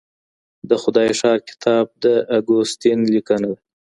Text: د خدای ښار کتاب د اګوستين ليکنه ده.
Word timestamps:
د 0.69 0.71
خدای 0.81 1.09
ښار 1.19 1.39
کتاب 1.49 1.85
د 2.03 2.05
اګوستين 2.37 2.99
ليکنه 3.13 3.47
ده. 3.53 3.57